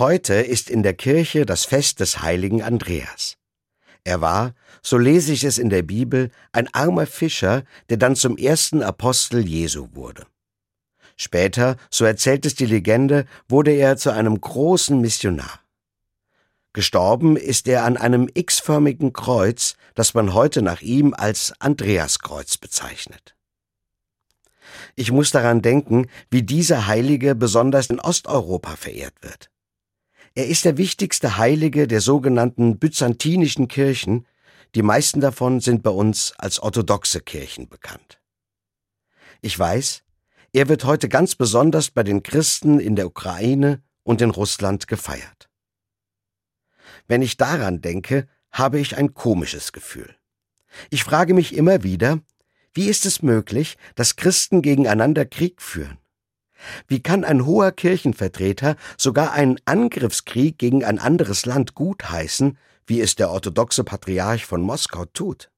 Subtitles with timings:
[0.00, 3.36] Heute ist in der Kirche das Fest des heiligen Andreas.
[4.02, 8.38] Er war, so lese ich es in der Bibel, ein armer Fischer, der dann zum
[8.38, 10.26] ersten Apostel Jesu wurde.
[11.18, 15.60] Später, so erzählt es die Legende, wurde er zu einem großen Missionar.
[16.72, 23.36] Gestorben ist er an einem x-förmigen Kreuz, das man heute nach ihm als Andreaskreuz bezeichnet.
[24.96, 29.50] Ich muss daran denken, wie dieser Heilige besonders in Osteuropa verehrt wird.
[30.34, 34.26] Er ist der wichtigste Heilige der sogenannten byzantinischen Kirchen,
[34.76, 38.20] die meisten davon sind bei uns als orthodoxe Kirchen bekannt.
[39.40, 40.04] Ich weiß,
[40.52, 45.48] er wird heute ganz besonders bei den Christen in der Ukraine und in Russland gefeiert.
[47.08, 50.14] Wenn ich daran denke, habe ich ein komisches Gefühl.
[50.90, 52.20] Ich frage mich immer wieder,
[52.72, 55.98] wie ist es möglich, dass Christen gegeneinander Krieg führen?
[56.88, 63.14] Wie kann ein hoher Kirchenvertreter sogar einen Angriffskrieg gegen ein anderes Land gutheißen, wie es
[63.14, 65.50] der orthodoxe Patriarch von Moskau tut?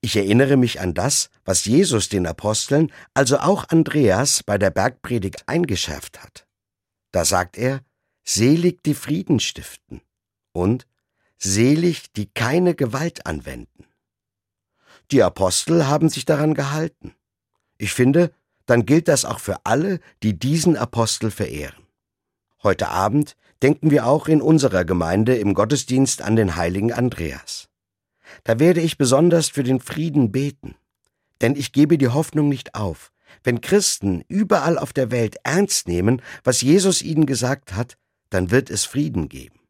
[0.00, 5.48] Ich erinnere mich an das, was Jesus den Aposteln, also auch Andreas, bei der Bergpredigt
[5.48, 6.46] eingeschärft hat.
[7.10, 7.80] Da sagt er,
[8.30, 10.02] Selig die Frieden stiften
[10.52, 10.86] und
[11.38, 13.86] selig, die keine Gewalt anwenden.
[15.10, 17.14] Die Apostel haben sich daran gehalten.
[17.78, 18.34] Ich finde,
[18.68, 21.86] dann gilt das auch für alle, die diesen Apostel verehren.
[22.62, 27.70] Heute Abend denken wir auch in unserer Gemeinde im Gottesdienst an den heiligen Andreas.
[28.44, 30.74] Da werde ich besonders für den Frieden beten,
[31.40, 33.10] denn ich gebe die Hoffnung nicht auf.
[33.42, 37.96] Wenn Christen überall auf der Welt ernst nehmen, was Jesus ihnen gesagt hat,
[38.28, 39.60] dann wird es Frieden geben.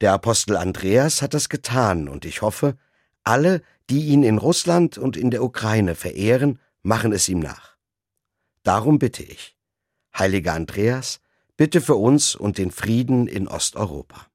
[0.00, 2.78] Der Apostel Andreas hat das getan, und ich hoffe,
[3.22, 7.71] alle, die ihn in Russland und in der Ukraine verehren, machen es ihm nach.
[8.62, 9.56] Darum bitte ich,
[10.16, 11.20] heiliger Andreas,
[11.56, 14.31] bitte für uns und den Frieden in Osteuropa.